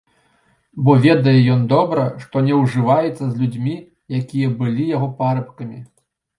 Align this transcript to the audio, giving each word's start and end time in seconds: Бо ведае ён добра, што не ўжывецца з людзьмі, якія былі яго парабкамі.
Бо 0.87 0.95
ведае 1.03 1.33
ён 1.55 1.61
добра, 1.73 2.07
што 2.25 2.43
не 2.49 2.57
ўжывецца 2.63 3.21
з 3.21 3.29
людзьмі, 3.43 3.77
якія 4.23 4.47
былі 4.65 4.91
яго 4.97 5.15
парабкамі. 5.25 5.79